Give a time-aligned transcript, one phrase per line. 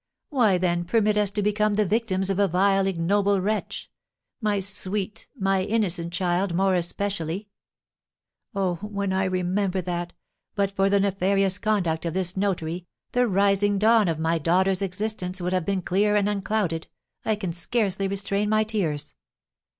[0.29, 3.91] Why, then, permit us to become the victims of a vile, ignoble wretch,
[4.41, 7.49] my sweet, my innocent child more especially?
[8.55, 10.13] Oh, when I remember that,
[10.55, 15.39] but for the nefarious conduct of this notary, the rising dawn of my daughter's existence
[15.39, 16.87] would have been clear and unclouded,
[17.23, 19.13] I can scarcely restrain my tears.